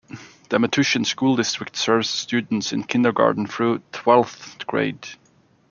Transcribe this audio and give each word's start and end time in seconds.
The 0.49 0.57
Metuchen 0.57 1.05
School 1.05 1.35
District 1.35 1.75
serves 1.75 2.09
students 2.09 2.73
in 2.73 2.85
kindergarten 2.85 3.45
through 3.45 3.83
twelfth 3.91 4.65
grade. 4.65 5.07